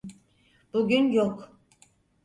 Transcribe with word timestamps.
Bugün 0.73 1.11
yok. 1.11 1.59